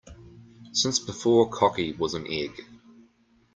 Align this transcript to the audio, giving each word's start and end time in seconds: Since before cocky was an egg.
Since 0.73 0.97
before 0.97 1.51
cocky 1.51 1.93
was 1.93 2.15
an 2.15 2.25
egg. 2.27 2.65